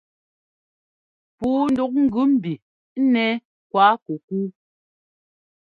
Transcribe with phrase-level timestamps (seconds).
[1.37, 2.53] Pǔu ndúk gʉ mbi
[3.13, 3.29] nɛ́
[3.69, 4.37] kuákukú.